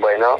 [0.00, 0.38] Bueno,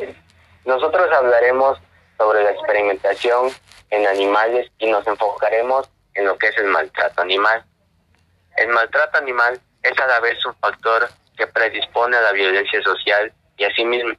[0.65, 1.79] nosotros hablaremos
[2.17, 3.51] sobre la experimentación
[3.91, 7.63] en animales y nos enfocaremos en lo que es el maltrato animal.
[8.57, 13.33] El maltrato animal es a la vez un factor que predispone a la violencia social
[13.59, 14.15] y asimismo,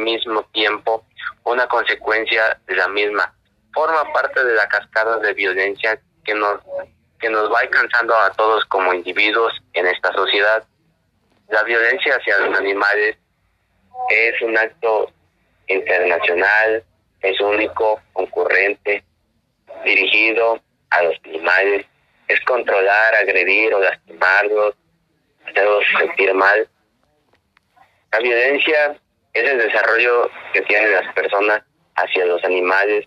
[0.00, 1.04] mismo tiempo
[1.44, 3.32] una consecuencia de la misma.
[3.72, 6.60] Forma parte de la cascada de violencia que nos,
[7.20, 10.64] que nos va alcanzando a todos como individuos en esta sociedad.
[11.48, 13.16] La violencia hacia los animales
[14.08, 15.12] es un acto
[15.66, 16.82] internacional,
[17.20, 19.04] es único, concurrente,
[19.84, 21.86] dirigido a los animales,
[22.28, 24.74] es controlar, agredir o lastimarlos,
[25.46, 26.68] hacerlos sentir mal.
[28.12, 28.96] La violencia
[29.32, 31.62] es el desarrollo que tienen las personas
[31.96, 33.06] hacia los animales.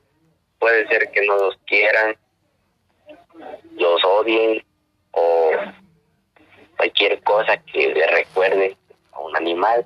[0.59, 2.15] Puede ser que no los quieran,
[3.75, 4.63] los odien
[5.11, 5.51] o
[6.77, 8.77] cualquier cosa que le recuerde
[9.11, 9.85] a un animal.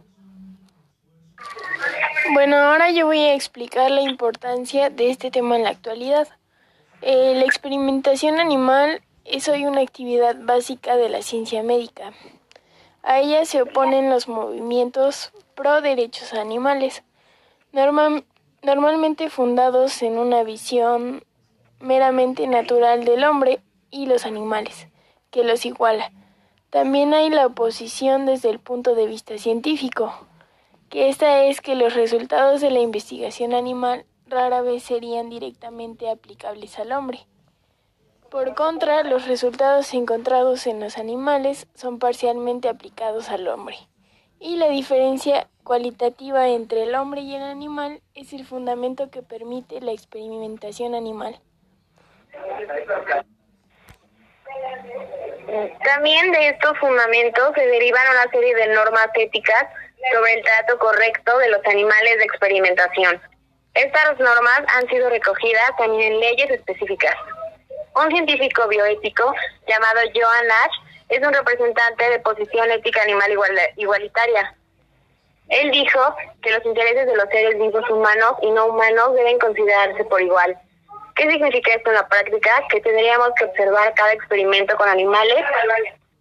[2.33, 6.27] Bueno, ahora yo voy a explicar la importancia de este tema en la actualidad.
[7.01, 12.13] Eh, la experimentación animal es hoy una actividad básica de la ciencia médica.
[13.03, 17.03] A ella se oponen los movimientos pro derechos animales,
[17.71, 21.23] normalmente fundados en una visión
[21.79, 24.87] meramente natural del hombre y los animales,
[25.31, 26.11] que los iguala.
[26.69, 30.13] También hay la oposición desde el punto de vista científico,
[30.89, 36.77] que esta es que los resultados de la investigación animal rara vez serían directamente aplicables
[36.79, 37.19] al hombre.
[38.29, 43.77] Por contra, los resultados encontrados en los animales son parcialmente aplicados al hombre.
[44.39, 49.81] Y la diferencia cualitativa entre el hombre y el animal es el fundamento que permite
[49.81, 51.39] la experimentación animal.
[55.83, 59.67] También de estos fundamentos se derivan una serie de normas éticas
[60.13, 63.21] sobre el trato correcto de los animales de experimentación.
[63.73, 67.15] Estas normas han sido recogidas también en leyes específicas.
[67.95, 69.33] Un científico bioético
[69.67, 70.77] llamado Joan Nash
[71.09, 73.31] es un representante de posición ética animal
[73.75, 74.55] igualitaria.
[75.49, 75.99] Él dijo
[76.41, 80.57] que los intereses de los seres vivos humanos y no humanos deben considerarse por igual.
[81.15, 82.51] ¿Qué significa esto en la práctica?
[82.69, 85.43] Que tendríamos que observar cada experimento con animales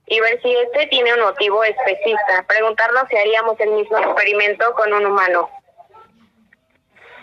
[0.06, 2.44] y ver si este tiene un motivo especista.
[2.46, 5.50] Preguntarnos si haríamos el mismo experimento con un humano.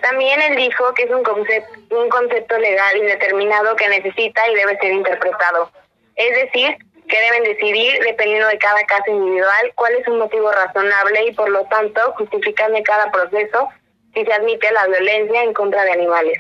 [0.01, 4.77] También él dijo que es un concepto, un concepto legal indeterminado que necesita y debe
[4.77, 5.71] ser interpretado.
[6.15, 6.77] Es decir,
[7.07, 11.49] que deben decidir, dependiendo de cada caso individual, cuál es un motivo razonable y por
[11.49, 13.69] lo tanto justificar de cada proceso
[14.13, 16.37] si se admite la violencia en contra de animales.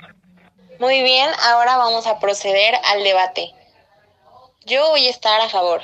[0.79, 3.51] Muy bien, ahora vamos a proceder al debate.
[4.65, 5.81] Yo voy a estar a favor.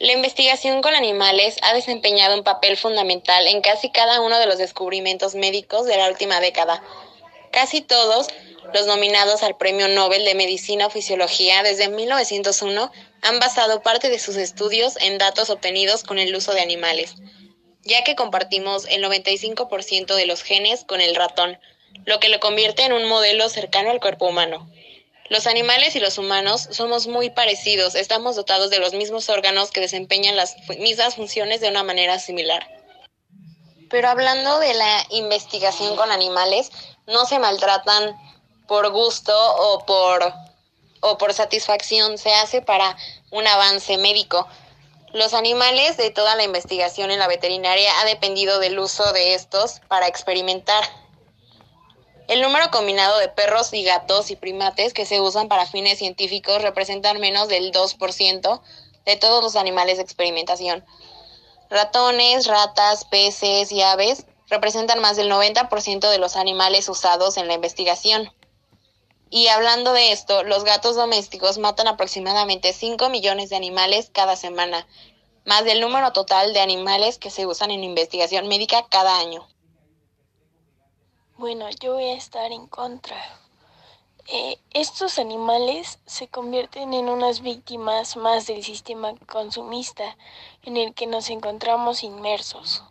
[0.00, 4.56] La investigación con animales ha desempeñado un papel fundamental en casi cada uno de los
[4.56, 6.82] descubrimientos médicos de la última década.
[7.52, 8.28] Casi todos
[8.72, 12.90] los nominados al Premio Nobel de Medicina o Fisiología desde 1901
[13.20, 17.16] han basado parte de sus estudios en datos obtenidos con el uso de animales,
[17.82, 21.58] ya que compartimos el 95% de los genes con el ratón,
[22.06, 24.66] lo que lo convierte en un modelo cercano al cuerpo humano.
[25.30, 29.78] Los animales y los humanos somos muy parecidos, estamos dotados de los mismos órganos que
[29.78, 32.66] desempeñan las mismas funciones de una manera similar.
[33.88, 36.72] Pero hablando de la investigación con animales,
[37.06, 38.16] no se maltratan
[38.66, 40.34] por gusto o por,
[40.98, 42.96] o por satisfacción, se hace para
[43.30, 44.48] un avance médico.
[45.12, 49.78] Los animales de toda la investigación en la veterinaria ha dependido del uso de estos
[49.86, 50.82] para experimentar.
[52.30, 56.62] El número combinado de perros y gatos y primates que se usan para fines científicos
[56.62, 58.60] representan menos del 2%
[59.04, 60.86] de todos los animales de experimentación.
[61.70, 67.54] Ratones, ratas, peces y aves representan más del 90% de los animales usados en la
[67.54, 68.32] investigación.
[69.28, 74.86] Y hablando de esto, los gatos domésticos matan aproximadamente 5 millones de animales cada semana,
[75.44, 79.48] más del número total de animales que se usan en investigación médica cada año.
[81.40, 83.16] Bueno, yo voy a estar en contra.
[84.28, 90.18] Eh, estos animales se convierten en unas víctimas más del sistema consumista
[90.64, 92.84] en el que nos encontramos inmersos.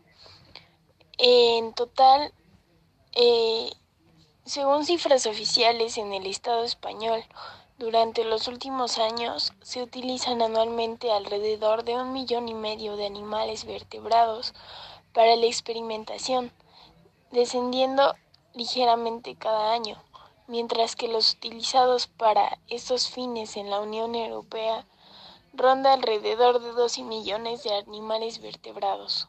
[1.19, 2.33] En total,
[3.13, 3.71] eh,
[4.45, 7.23] según cifras oficiales en el Estado español,
[7.77, 13.65] durante los últimos años se utilizan anualmente alrededor de un millón y medio de animales
[13.65, 14.55] vertebrados
[15.13, 16.51] para la experimentación,
[17.29, 18.15] descendiendo
[18.53, 20.01] ligeramente cada año,
[20.47, 24.85] mientras que los utilizados para estos fines en la Unión Europea
[25.53, 29.27] ronda alrededor de 12 millones de animales vertebrados.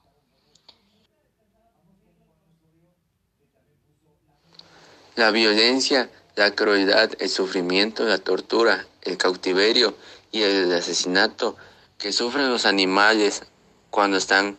[5.17, 9.95] La violencia, la crueldad, el sufrimiento, la tortura, el cautiverio
[10.33, 11.57] y el asesinato
[11.99, 13.43] que sufren los animales
[13.91, 14.59] cuando están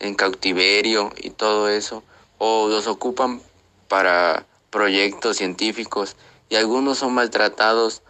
[0.00, 2.02] en cautiverio y todo eso,
[2.38, 3.40] o los ocupan
[3.92, 6.16] para proyectos científicos
[6.48, 8.00] y algunos son maltratados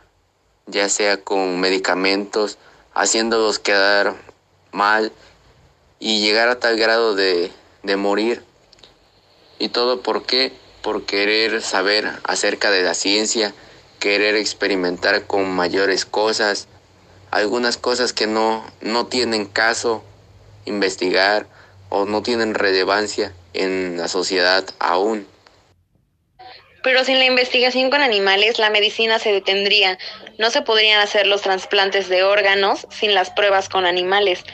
[0.69, 2.57] ya sea con medicamentos,
[2.95, 4.15] haciéndolos quedar
[4.71, 5.11] mal
[5.99, 7.51] y llegar a tal grado de,
[7.83, 8.45] de morir.
[9.59, 10.53] ¿Y todo por qué?
[10.85, 13.53] Por querer saber acerca de la ciencia,
[13.99, 16.69] querer experimentar con mayores cosas,
[17.33, 20.05] algunas cosas que no, no tienen caso
[20.65, 21.49] investigar
[21.89, 25.27] o no tienen relevancia en la sociedad aún.
[26.83, 29.99] Pero sin la investigación con animales, la medicina se detendría.
[30.39, 34.45] No se podrían hacer los trasplantes de órganos sin las pruebas con animales.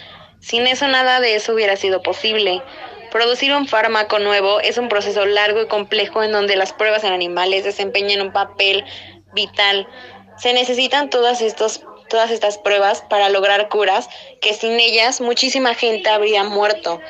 [0.40, 2.62] Sin eso nada de eso hubiera sido posible.
[3.10, 7.12] Producir un fármaco nuevo es un proceso largo y complejo en donde las pruebas en
[7.12, 8.84] animales desempeñan un papel
[9.32, 9.88] vital.
[10.36, 11.80] Se necesitan todas, estos,
[12.10, 14.08] todas estas pruebas para lograr curas
[14.42, 17.00] que sin ellas muchísima gente habría muerto.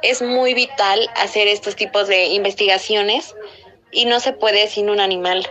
[0.00, 3.34] Es muy vital hacer estos tipos de investigaciones
[3.92, 5.48] y no se puede sin un animal.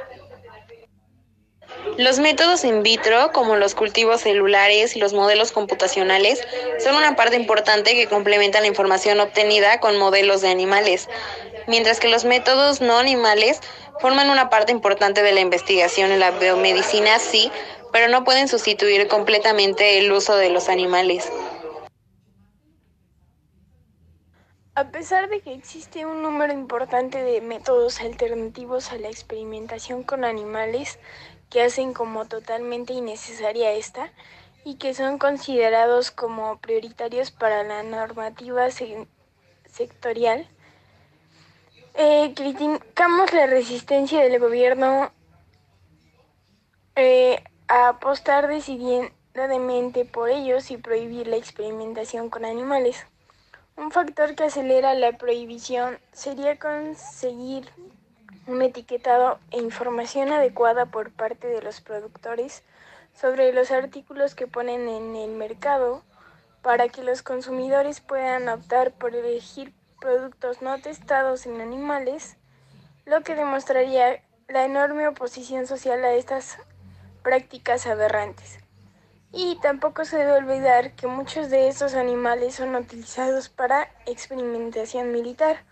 [1.97, 6.41] Los métodos in vitro, como los cultivos celulares y los modelos computacionales,
[6.83, 11.09] son una parte importante que complementa la información obtenida con modelos de animales,
[11.67, 13.59] mientras que los métodos no animales
[13.99, 17.51] forman una parte importante de la investigación en la biomedicina, sí,
[17.91, 21.29] pero no pueden sustituir completamente el uso de los animales.
[24.73, 30.23] A pesar de que existe un número importante de métodos alternativos a la experimentación con
[30.23, 30.97] animales
[31.49, 34.13] que hacen como totalmente innecesaria esta
[34.63, 38.69] y que son considerados como prioritarios para la normativa
[39.65, 40.47] sectorial,
[41.95, 45.11] eh, criticamos la resistencia del gobierno
[46.95, 53.05] eh, a apostar decididamente por ellos y prohibir la experimentación con animales.
[53.81, 57.67] Un factor que acelera la prohibición sería conseguir
[58.45, 62.61] un etiquetado e información adecuada por parte de los productores
[63.19, 66.03] sobre los artículos que ponen en el mercado
[66.61, 72.37] para que los consumidores puedan optar por elegir productos no testados en animales,
[73.07, 76.59] lo que demostraría la enorme oposición social a estas
[77.23, 78.60] prácticas aberrantes.
[79.33, 85.63] Y tampoco se debe olvidar que muchos de estos animales son utilizados para experimentación militar,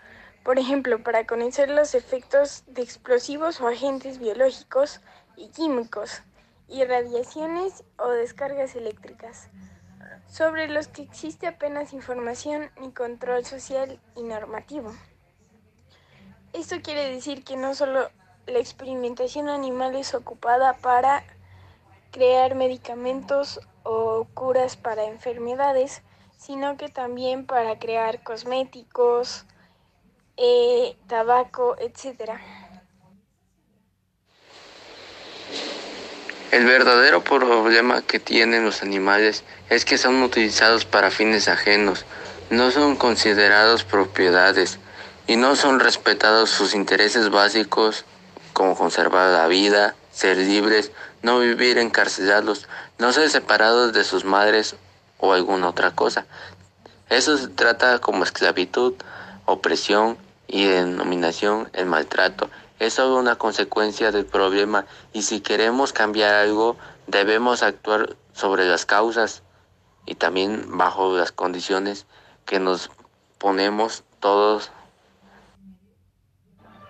[0.43, 5.01] por ejemplo, para conocer los efectos de explosivos o agentes biológicos
[5.35, 6.21] y químicos,
[6.69, 9.49] irradiaciones o descargas eléctricas,
[10.27, 14.93] sobre los que existe apenas información ni control social y normativo.
[16.53, 18.09] Esto quiere decir que no solo
[18.47, 21.23] la experimentación animal es ocupada para
[22.11, 26.01] crear medicamentos o curas para enfermedades,
[26.37, 29.45] sino que también para crear cosméticos,
[30.37, 32.39] eh, tabaco, etc.
[36.51, 42.05] El verdadero problema que tienen los animales es que son utilizados para fines ajenos,
[42.49, 44.79] no son considerados propiedades
[45.27, 48.05] y no son respetados sus intereses básicos
[48.53, 54.75] como conservar la vida, ser libres, no vivir encarcelados, no ser separados de sus madres
[55.17, 56.25] o alguna otra cosa.
[57.09, 58.93] Eso se trata como esclavitud,
[59.45, 62.49] opresión y denominación el maltrato.
[62.79, 68.85] Es solo una consecuencia del problema y si queremos cambiar algo debemos actuar sobre las
[68.85, 69.43] causas
[70.05, 72.05] y también bajo las condiciones
[72.45, 72.89] que nos
[73.37, 74.71] ponemos todos.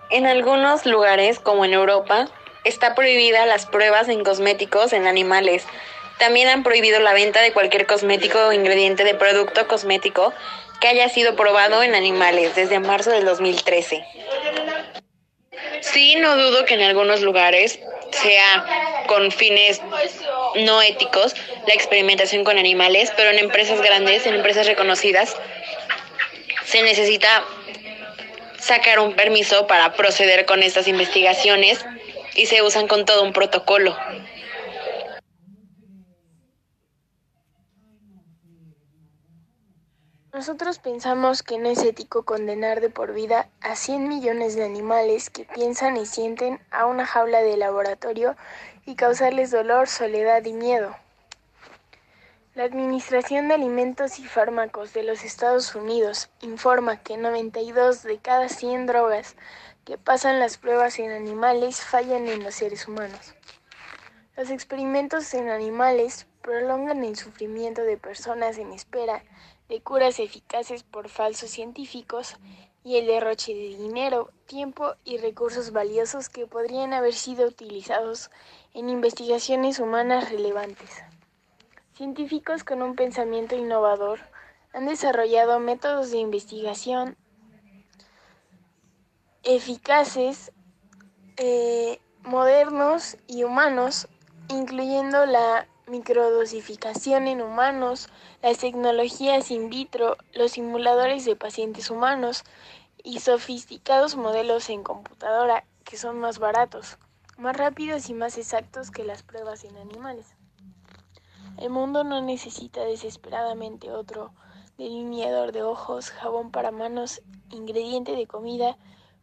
[0.10, 2.28] En algunos lugares, como en Europa,
[2.64, 5.64] está prohibida las pruebas en cosméticos en animales.
[6.18, 10.34] También han prohibido la venta de cualquier cosmético o ingrediente de producto cosmético
[10.82, 14.04] que haya sido probado en animales desde marzo del 2013.
[15.82, 17.80] Sí, no dudo que en algunos lugares
[18.12, 19.82] sea con fines
[20.56, 21.36] no éticos
[21.68, 25.36] la experimentación con animales, pero en empresas grandes, en empresas reconocidas,
[26.66, 27.44] se necesita
[28.60, 31.86] sacar un permiso para proceder con estas investigaciones
[32.36, 33.96] y se usan con todo un protocolo.
[40.32, 45.30] Nosotros pensamos que no es ético condenar de por vida a 100 millones de animales
[45.30, 48.38] que piensan y sienten a una jaula de laboratorio
[48.86, 50.96] y causarles dolor, soledad y miedo.
[52.56, 58.50] La Administración de Alimentos y Fármacos de los Estados Unidos informa que 92 de cada
[58.50, 59.36] 100 drogas
[59.90, 63.34] que pasan las pruebas en animales fallan en los seres humanos.
[64.38, 69.24] Los experimentos en animales prolongan el sufrimiento de personas en espera
[69.68, 72.38] de curas eficaces por falsos científicos
[72.84, 78.30] y el derroche de dinero, tiempo y recursos valiosos que podrían haber sido utilizados
[78.76, 81.02] en investigaciones humanas relevantes.
[81.96, 84.20] Científicos con un pensamiento innovador
[84.72, 87.18] han desarrollado métodos de investigación
[89.44, 90.52] eficaces,
[91.38, 94.08] eh, modernos y humanos,
[94.50, 98.10] incluyendo la microdosificación en humanos,
[98.42, 102.44] las tecnologías in vitro, los simuladores de pacientes humanos
[103.04, 106.98] y sofisticados modelos en computadora que son más baratos,
[107.38, 110.36] más rápidos y más exactos que las pruebas en animales.
[111.58, 114.32] El mundo no necesita desesperadamente otro
[114.78, 118.78] delineador de ojos, jabón para manos, ingrediente de comida,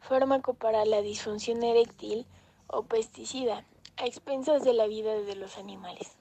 [0.07, 2.27] fármaco para la disfunción eréctil
[2.69, 3.65] o pesticida,
[3.97, 6.13] a expensas de la vida de los animales.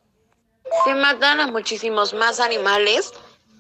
[0.86, 3.12] Se matan a muchísimos más animales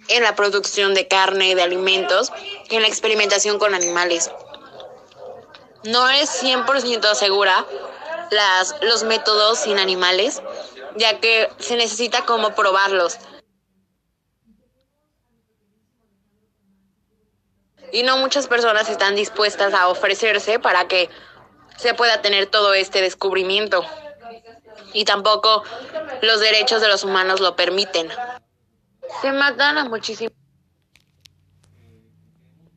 [0.08, 2.32] en la producción de carne y de alimentos
[2.70, 4.32] que en la experimentación con animales.
[5.84, 7.65] No es 100% segura
[8.32, 10.41] las, los métodos sin animales,
[10.98, 13.17] ya que se necesita como probarlos.
[17.95, 21.09] Y no muchas personas están dispuestas a ofrecerse para que
[21.77, 23.85] se pueda tener todo este descubrimiento.
[24.91, 25.63] Y tampoco
[26.21, 28.09] los derechos de los humanos lo permiten.
[29.21, 30.35] Se matan a muchísimos